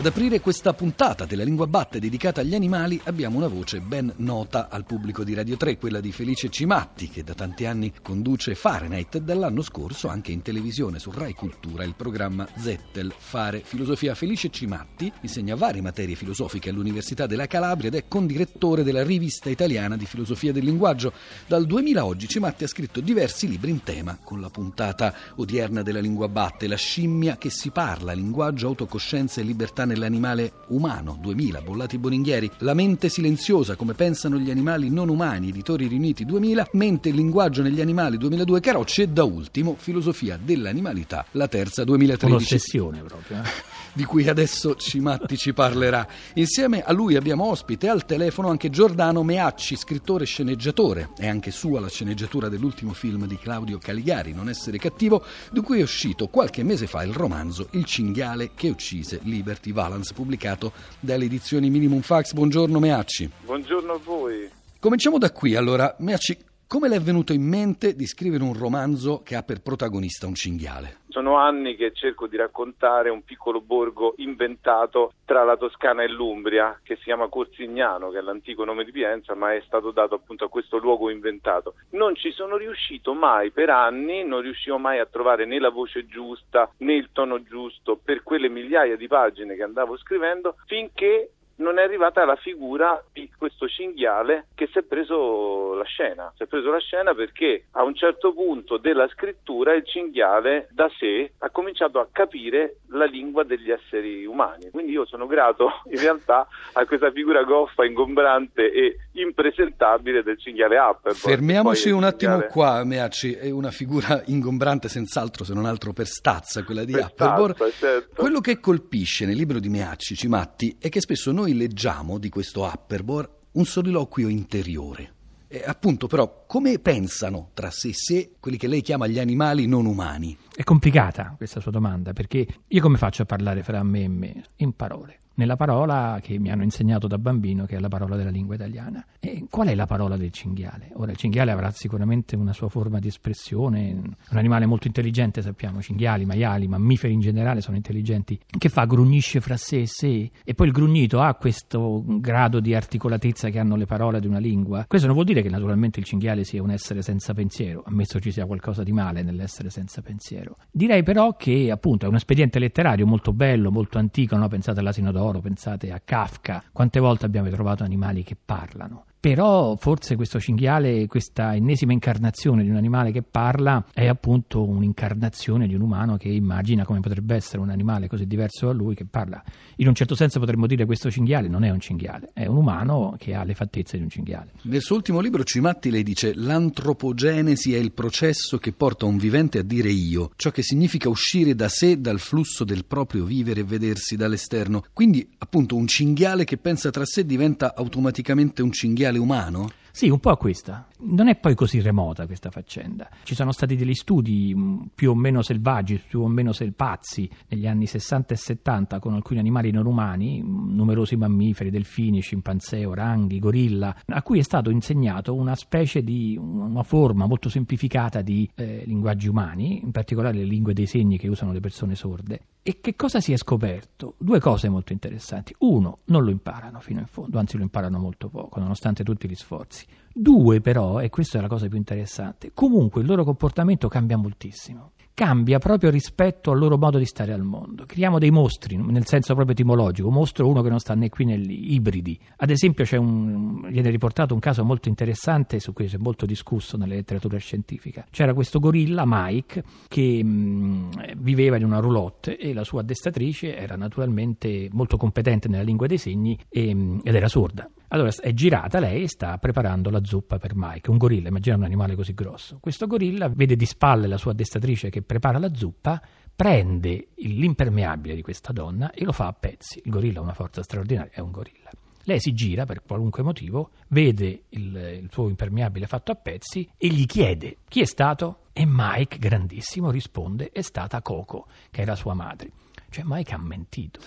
[0.00, 4.70] Ad aprire questa puntata della Lingua Batte dedicata agli animali abbiamo una voce ben nota
[4.70, 9.18] al pubblico di Radio 3, quella di Felice Cimatti, che da tanti anni conduce Fahrenheit
[9.18, 14.14] dall'anno scorso anche in televisione su Rai Cultura il programma Zettel Fare Filosofia.
[14.14, 19.98] Felice Cimatti insegna varie materie filosofiche all'Università della Calabria ed è condirettore della Rivista Italiana
[19.98, 21.12] di Filosofia del Linguaggio.
[21.46, 25.82] Dal 2000 a oggi Cimatti ha scritto diversi libri in tema, con la puntata odierna
[25.82, 31.60] della Lingua Batte, La scimmia che si parla, linguaggio, autocoscienza e libertà nell'animale umano, 2000,
[31.62, 37.08] Bollati Boninghieri, La mente silenziosa, come pensano gli animali non umani, Editori Riuniti 2000, Mente
[37.08, 42.36] e linguaggio negli animali 2002, Carocci e da ultimo Filosofia dell'animalità, la terza 2013.
[42.36, 43.38] Un'ossessione proprio.
[43.38, 43.78] Eh?
[43.92, 46.06] di cui adesso Cimatti ci parlerà.
[46.34, 51.10] Insieme a lui abbiamo ospite al telefono anche Giordano Meacci, scrittore e sceneggiatore.
[51.16, 55.80] È anche sua la sceneggiatura dell'ultimo film di Claudio Caligari, Non essere cattivo, di cui
[55.80, 61.24] è uscito qualche mese fa il romanzo Il cinghiale che uccise Liberty Valance, pubblicato dalle
[61.24, 62.34] edizioni Minimum Fax.
[62.34, 63.30] Buongiorno Meacci.
[63.46, 64.46] Buongiorno a voi.
[64.78, 65.96] Cominciamo da qui, allora.
[66.00, 70.26] Meacci, come le è venuto in mente di scrivere un romanzo che ha per protagonista
[70.26, 70.99] un cinghiale?
[71.10, 76.78] Sono anni che cerco di raccontare un piccolo borgo inventato tra la Toscana e l'Umbria
[76.84, 80.44] che si chiama Corsignano, che è l'antico nome di Pienza, ma è stato dato appunto
[80.44, 81.74] a questo luogo inventato.
[81.90, 86.06] Non ci sono riuscito mai per anni, non riuscivo mai a trovare né la voce
[86.06, 91.78] giusta né il tono giusto per quelle migliaia di pagine che andavo scrivendo finché non
[91.78, 96.32] è arrivata la figura di questo cinghiale che si è preso la scena.
[96.36, 100.90] Si è preso la scena perché a un certo punto della scrittura il cinghiale da
[100.98, 104.70] sé ha cominciato a capire la lingua degli esseri umani.
[104.70, 110.78] Quindi io sono grato in realtà a questa figura goffa, ingombrante e impresentabile del cinghiale
[110.78, 111.14] Upper.
[111.14, 112.52] Fermiamoci un attimo cinghiale...
[112.52, 117.54] qua, Meaci, è una figura ingombrante senz'altro, se non altro per stazza, quella di Upper.
[117.70, 118.14] Certo.
[118.14, 122.62] Quello che colpisce nel libro di Meacci, Cimatti, è che spesso noi leggiamo di questo
[122.62, 125.14] Upperbor un soliloquio interiore.
[125.48, 129.68] E appunto, però, come pensano tra sé e sé quelli che lei chiama gli animali
[129.68, 130.36] non umani?
[130.52, 134.42] È complicata questa sua domanda, perché io come faccio a parlare fra me e me?
[134.56, 138.28] In parole nella parola che mi hanno insegnato da bambino, che è la parola della
[138.28, 139.02] lingua italiana.
[139.18, 140.90] E qual è la parola del cinghiale?
[140.94, 145.80] Ora, il cinghiale avrà sicuramente una sua forma di espressione, un animale molto intelligente, sappiamo,
[145.80, 148.84] cinghiali, maiali, mammiferi in generale sono intelligenti, che fa?
[148.84, 153.58] Grugnisce fra sé e sé, e poi il grugnito ha questo grado di articolatezza che
[153.58, 154.84] hanno le parole di una lingua.
[154.86, 158.30] Questo non vuol dire che naturalmente il cinghiale sia un essere senza pensiero, ammesso ci
[158.30, 160.56] sia qualcosa di male nell'essere senza pensiero.
[160.70, 164.48] Direi però che appunto è un espediente letterario molto bello, molto antico, no?
[164.48, 169.04] pensate all'asino d'oro pensate a Kafka, quante volte abbiamo trovato animali che parlano.
[169.20, 175.66] Però forse questo cinghiale, questa ennesima incarnazione di un animale che parla, è appunto un'incarnazione
[175.66, 179.04] di un umano che immagina come potrebbe essere un animale così diverso da lui che
[179.04, 179.42] parla.
[179.76, 182.56] In un certo senso potremmo dire che questo cinghiale non è un cinghiale, è un
[182.56, 184.52] umano che ha le fattezze di un cinghiale.
[184.62, 189.58] Nel suo ultimo libro Cimatti lei dice l'antropogenesi è il processo che porta un vivente
[189.58, 193.64] a dire io, ciò che significa uscire da sé, dal flusso del proprio vivere e
[193.64, 194.82] vedersi dall'esterno.
[194.94, 199.70] Quindi appunto un cinghiale che pensa tra sé diventa automaticamente un cinghiale materiale umano?
[199.92, 200.86] Sì, un po' a questa.
[201.00, 203.08] Non è poi così remota questa faccenda.
[203.24, 207.66] Ci sono stati degli studi mm, più o meno selvaggi, più o meno pazzi negli
[207.66, 213.40] anni 60 e 70 con alcuni animali non umani, mm, numerosi mammiferi, delfini, scimpanzé, oranghi,
[213.40, 218.84] gorilla, a cui è stato insegnato una specie di una forma molto semplificata di eh,
[218.86, 222.40] linguaggi umani, in particolare le lingue dei segni che usano le persone sorde.
[222.62, 224.16] E che cosa si è scoperto?
[224.18, 225.54] Due cose molto interessanti.
[225.60, 229.34] Uno, non lo imparano fino in fondo, anzi lo imparano molto poco, nonostante tutti gli
[229.34, 229.86] sforzi.
[230.12, 234.92] Due, però, e questa è la cosa più interessante, comunque il loro comportamento cambia moltissimo
[235.20, 237.84] cambia proprio rispetto al loro modo di stare al mondo.
[237.84, 241.36] Creiamo dei mostri, nel senso proprio etimologico, mostro uno che non sta né qui né
[241.36, 242.18] lì, ibridi.
[242.36, 246.78] Ad esempio un, viene riportato un caso molto interessante su cui si è molto discusso
[246.78, 248.06] nella letteratura scientifica.
[248.10, 253.76] C'era questo gorilla, Mike, che mh, viveva in una roulotte e la sua addestratrice era
[253.76, 256.70] naturalmente molto competente nella lingua dei segni e,
[257.02, 257.70] ed era sorda.
[257.92, 261.64] Allora è girata lei e sta preparando la zuppa per Mike, un gorilla, immagina un
[261.64, 262.58] animale così grosso.
[262.60, 266.00] Questo gorilla vede di spalle la sua addestratrice che prepara la zuppa,
[266.34, 269.82] prende l'impermeabile di questa donna e lo fa a pezzi.
[269.84, 271.68] Il gorilla ha una forza straordinaria, è un gorilla.
[272.04, 276.88] Lei si gira per qualunque motivo, vede il, il suo impermeabile fatto a pezzi e
[276.88, 278.44] gli chiede chi è stato?
[278.52, 282.50] E Mike, grandissimo, risponde è stata Coco, che era sua madre.
[282.88, 283.98] Cioè Mike ha mentito.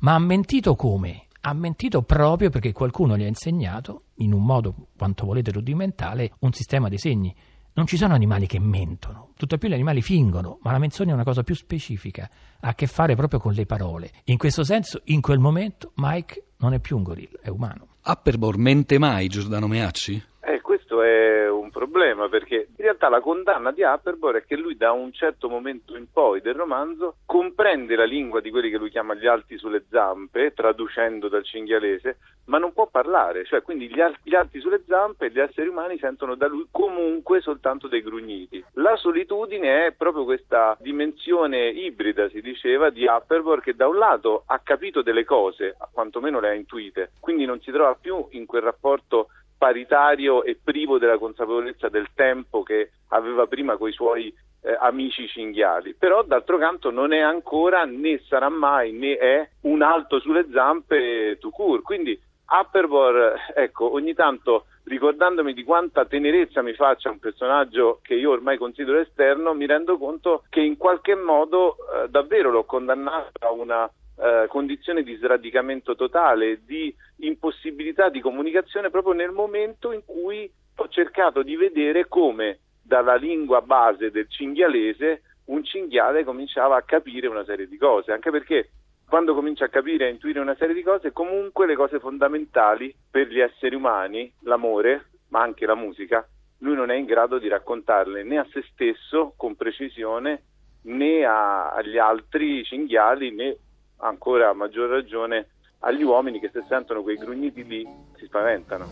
[0.00, 1.26] Ma ha mentito come?
[1.40, 6.52] Ha mentito proprio perché qualcuno gli ha insegnato, in un modo quanto volete rudimentale, un
[6.52, 7.34] sistema dei segni.
[7.72, 11.14] Non ci sono animali che mentono, tutto più gli animali fingono, ma la menzogna è
[11.14, 12.28] una cosa più specifica,
[12.60, 14.10] ha a che fare proprio con le parole.
[14.24, 17.86] In questo senso, in quel momento, Mike non è più un gorilla, è umano.
[18.02, 20.22] Apperbor mente mai Giordano Meacci?
[20.90, 24.90] Questo è un problema perché in realtà la condanna di Apperbor è che lui da
[24.90, 29.14] un certo momento in poi del romanzo comprende la lingua di quelli che lui chiama
[29.14, 32.16] gli alti sulle zampe, traducendo dal cinghialese,
[32.46, 35.68] ma non può parlare, cioè quindi gli, al- gli alti sulle zampe e gli esseri
[35.68, 38.64] umani sentono da lui comunque soltanto dei grugniti.
[38.72, 44.42] La solitudine è proprio questa dimensione ibrida, si diceva, di Apperbor che da un lato
[44.44, 48.62] ha capito delle cose, quantomeno le ha intuite, quindi non si trova più in quel
[48.62, 49.28] rapporto
[49.60, 55.28] paritario e privo della consapevolezza del tempo che aveva prima con i suoi eh, amici
[55.28, 55.94] cinghiali.
[55.98, 61.36] Però d'altro canto non è ancora né sarà mai né è un alto sulle zampe
[61.38, 61.82] to cure.
[61.82, 62.18] Quindi
[62.48, 68.56] Upperbor, ecco, ogni tanto ricordandomi di quanta tenerezza mi faccia un personaggio che io ormai
[68.56, 73.88] considero esterno, mi rendo conto che in qualche modo eh, davvero l'ho condannato a una
[74.20, 80.88] eh, condizione di sradicamento totale, di impossibilità di comunicazione proprio nel momento in cui ho
[80.88, 87.44] cercato di vedere come dalla lingua base del cinghialese un cinghiale cominciava a capire una
[87.44, 88.70] serie di cose, anche perché
[89.08, 92.94] quando comincia a capire e a intuire una serie di cose, comunque le cose fondamentali
[93.10, 96.24] per gli esseri umani, l'amore, ma anche la musica,
[96.58, 100.42] lui non è in grado di raccontarle né a se stesso con precisione
[100.82, 103.56] né a, agli altri cinghiali né
[104.00, 105.48] ancora a maggior ragione
[105.80, 107.86] agli uomini che se sentono quei grugniti lì
[108.16, 108.88] si spaventano.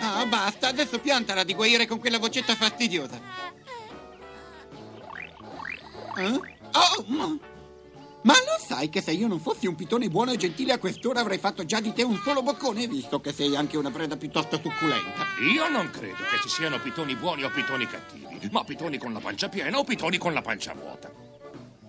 [0.00, 3.20] Ah, basta, adesso piantala di guaire con quella vocetta fastidiosa.
[6.16, 6.40] Eh?
[6.72, 7.50] Oh, ma...
[8.22, 11.20] ma lo sai che se io non fossi un pitone buono e gentile a quest'ora
[11.20, 14.60] avrei fatto già di te un solo boccone, visto che sei anche una preda piuttosto
[14.62, 15.26] succulenta.
[15.52, 19.20] Io non credo che ci siano pitoni buoni o pitoni cattivi, ma pitoni con la
[19.20, 21.10] pancia piena o pitoni con la pancia vuota.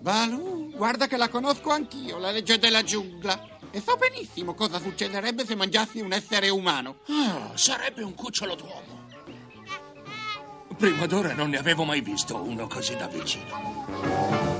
[0.00, 3.52] Balù, guarda che la conosco anch'io, la legge della giungla.
[3.70, 6.98] E so benissimo cosa succederebbe se mangiassi un essere umano.
[7.08, 9.02] Ah, sarebbe un cucciolo d'uomo.
[10.76, 14.53] Prima d'ora non ne avevo mai visto uno così da vicino.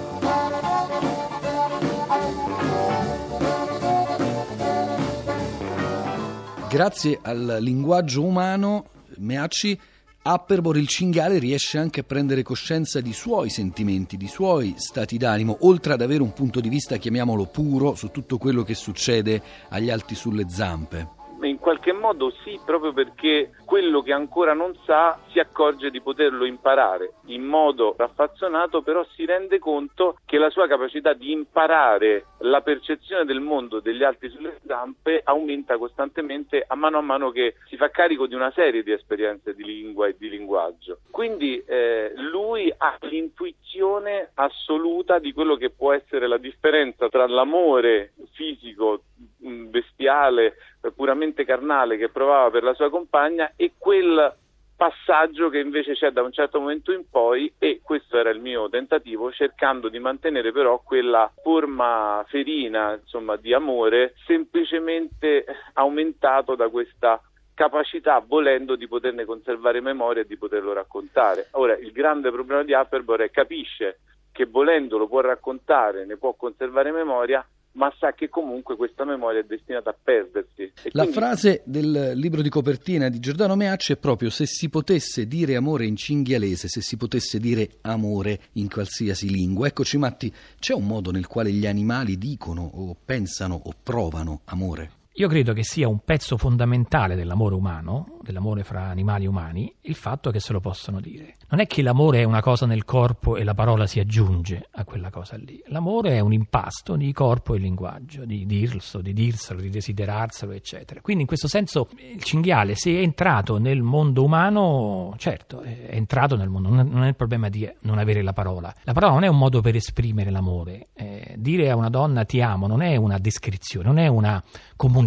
[6.75, 8.87] Grazie al linguaggio umano,
[9.19, 9.79] Meacci,
[10.23, 15.59] Apperbor il cinghiale riesce anche a prendere coscienza di suoi sentimenti, di suoi stati d'animo,
[15.61, 19.89] oltre ad avere un punto di vista, chiamiamolo puro, su tutto quello che succede agli
[19.89, 21.24] alti sulle zampe.
[21.65, 27.15] Qualche modo sì, proprio perché quello che ancora non sa si accorge di poterlo imparare
[27.29, 33.25] in modo raffazzonato, però si rende conto che la sua capacità di imparare la percezione
[33.25, 37.89] del mondo degli altri sulle zampe aumenta costantemente a mano a mano che si fa
[37.89, 40.99] carico di una serie di esperienze di lingua e di linguaggio.
[41.11, 48.13] Quindi eh, lui ha l'intuizione assoluta di quello che può essere la differenza tra l'amore
[48.33, 49.05] fisico
[49.39, 50.57] bestiale,
[51.05, 54.35] puramente carnale che provava per la sua compagna e quel
[54.75, 58.71] passaggio che invece c'è da un certo momento in poi e questo era il mio
[58.71, 67.21] tentativo cercando di mantenere però quella forma ferina insomma di amore semplicemente aumentato da questa
[67.53, 71.49] capacità volendo di poterne conservare memoria e di poterlo raccontare.
[71.53, 73.99] Ora il grande problema di Apperbor è capisce
[74.33, 79.41] che volendo lo può raccontare ne può conservare memoria ma sa che comunque questa memoria
[79.41, 80.63] è destinata a perdersi.
[80.63, 84.69] E La quindi- frase del libro di copertina di Giordano Meacci è proprio se si
[84.69, 89.67] potesse dire amore in cinghialese, se si potesse dire amore in qualsiasi lingua.
[89.67, 94.91] Eccoci Matti, c'è un modo nel quale gli animali dicono o pensano o provano amore?
[95.17, 99.95] Io credo che sia un pezzo fondamentale dell'amore umano, dell'amore fra animali e umani, il
[99.95, 101.37] fatto che se lo possono dire.
[101.51, 104.85] Non è che l'amore è una cosa nel corpo e la parola si aggiunge a
[104.85, 105.63] quella cosa lì.
[105.67, 111.01] L'amore è un impasto di corpo e linguaggio, di dirlo, di dirselo, di desiderarselo, eccetera.
[111.01, 116.35] Quindi in questo senso il cinghiale, se è entrato nel mondo umano, certo, è entrato
[116.35, 118.75] nel mondo, non è- non è il problema di non avere la parola.
[118.83, 120.89] La parola non è un modo per esprimere l'amore.
[120.93, 124.43] Eh, dire a una donna ti amo non è una descrizione, non è una
[124.75, 125.03] comunicazione.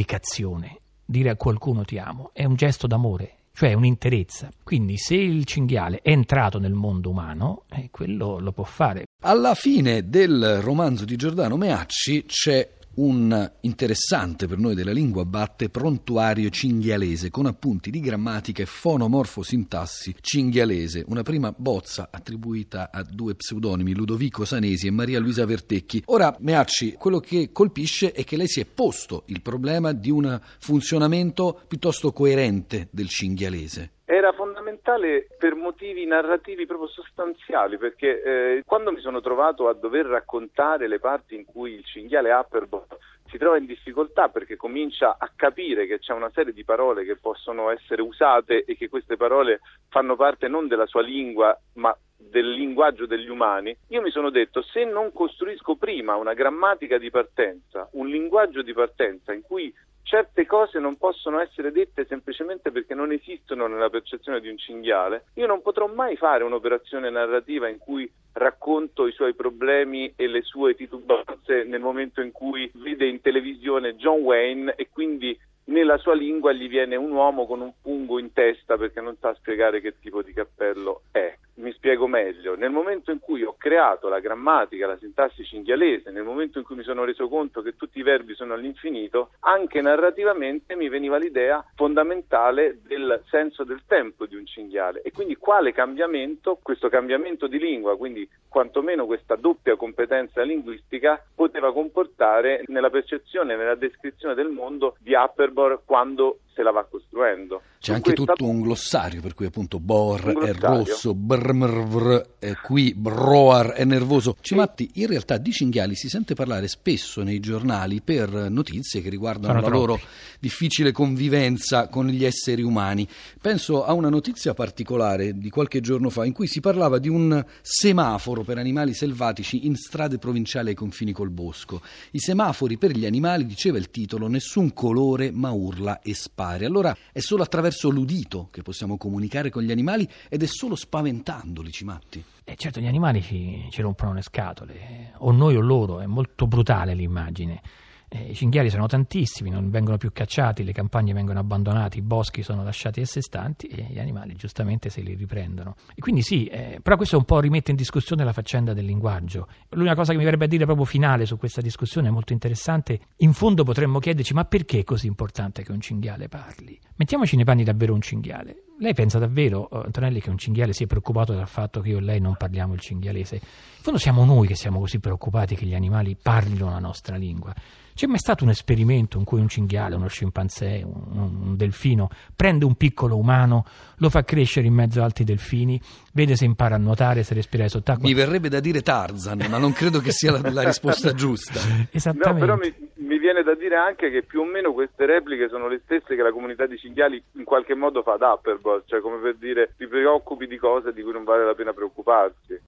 [1.05, 4.49] Dire a qualcuno ti amo è un gesto d'amore, cioè un'interezza.
[4.63, 9.05] Quindi se il cinghiale è entrato nel mondo umano, eh, quello lo può fare.
[9.23, 15.69] Alla fine del romanzo di Giordano Meacci c'è un interessante per noi della lingua batte
[15.69, 23.35] prontuario cinghialese con appunti di grammatica e fonomorfosintassi cinghialese, una prima bozza attribuita a due
[23.35, 26.03] pseudonimi, Ludovico Sanesi e Maria Luisa Vertecchi.
[26.05, 30.39] Ora, Meacci, quello che colpisce è che lei si è posto il problema di un
[30.59, 38.93] funzionamento piuttosto coerente del cinghialese era fondamentale per motivi narrativi proprio sostanziali, perché eh, quando
[38.93, 42.97] mi sono trovato a dover raccontare le parti in cui il cinghiale Upperbot
[43.29, 47.17] si trova in difficoltà perché comincia a capire che c'è una serie di parole che
[47.17, 49.59] possono essere usate e che queste parole
[49.89, 54.61] fanno parte non della sua lingua, ma del linguaggio degli umani, io mi sono detto
[54.61, 59.73] se non costruisco prima una grammatica di partenza, un linguaggio di partenza in cui
[60.07, 65.25] certe cose non possono essere dette semplicemente perché non esistono nella percezione di un cinghiale,
[65.35, 70.41] io non potrò mai fare un'operazione narrativa in cui racconto i suoi problemi e le
[70.41, 76.13] sue titubanze nel momento in cui vede in televisione John Wayne e quindi nella sua
[76.13, 79.99] lingua gli viene un uomo con un fungo in testa perché non sa spiegare che
[79.99, 81.35] tipo di cappello è.
[81.57, 86.21] Mi spiego meglio, nel momento in cui ho creato la grammatica, la sintassi cinghialese, nel
[86.21, 90.75] momento in cui mi sono reso conto che tutti i verbi sono all'infinito, anche narrativamente
[90.75, 95.01] mi veniva l'idea fondamentale del senso del tempo di un cinghiale.
[95.01, 101.73] E quindi quale cambiamento, questo cambiamento di lingua, quindi quantomeno questa doppia competenza linguistica poteva
[101.73, 107.61] comportare nella percezione, nella descrizione del mondo di Upperbor quando se la va costruendo.
[107.79, 108.43] C'è anche tutto sta...
[108.43, 114.35] un glossario per cui appunto Bor è rosso, brmrvr è qui, Broar è nervoso.
[114.41, 119.53] Cimatti, in realtà di cinghiali si sente parlare spesso nei giornali per notizie che riguardano
[119.53, 119.87] Sono la troppi.
[119.87, 119.99] loro
[120.39, 123.07] difficile convivenza con gli esseri umani.
[123.39, 127.45] Penso a una notizia particolare di qualche giorno fa in cui si parlava di un
[127.61, 131.81] semaforo per animali selvatici in strade provinciali ai confini col bosco.
[132.11, 136.65] I semafori per gli animali, diceva il titolo, nessun colore ma urla e spara fare.
[136.65, 141.71] Allora è solo attraverso l'udito che possiamo comunicare con gli animali ed è solo spaventandoli,
[141.71, 142.23] Cimatti.
[142.43, 146.47] Eh certo, gli animali ci, ci rompono le scatole, o noi o loro, è molto
[146.47, 147.61] brutale l'immagine.
[148.09, 152.41] Eh, I cinghiali sono tantissimi, non vengono più cacciati, le campagne vengono abbandonate, i boschi
[152.41, 155.75] sono lasciati a sé stanti e gli animali giustamente se li riprendono.
[155.93, 159.47] E quindi sì, eh, però questo un po' rimette in discussione la faccenda del linguaggio.
[159.69, 162.99] L'unica cosa che mi verrebbe a dire proprio finale su questa discussione è molto interessante.
[163.17, 166.79] In fondo potremmo chiederci ma perché è così importante che un cinghiale parli?
[166.95, 168.66] Mettiamoci nei panni davvero un cinghiale.
[168.79, 172.01] Lei pensa davvero, eh, Antonelli, che un cinghiale sia preoccupato dal fatto che io e
[172.01, 173.35] lei non parliamo il cinghialese?
[173.35, 177.53] In fondo siamo noi che siamo così preoccupati che gli animali parlino la nostra lingua.
[177.95, 182.63] C'è mai stato un esperimento in cui un cinghiale, uno scimpanzé, un, un, delfino prende
[182.65, 183.65] un piccolo umano,
[183.95, 185.81] lo fa crescere in mezzo ad altri delfini,
[186.13, 188.07] vede se impara a nuotare, se respira sott'acqua?
[188.07, 191.59] Mi verrebbe da dire Tarzan, ma non credo che sia la, la risposta giusta.
[191.89, 192.45] Esattamente.
[192.45, 195.67] No, però mi, mi, viene da dire anche che più o meno queste repliche sono
[195.67, 199.17] le stesse che la comunità di cinghiali in qualche modo fa ad Upperbot, cioè come
[199.19, 202.59] per dire ti preoccupi di cose di cui non vale la pena preoccuparsi.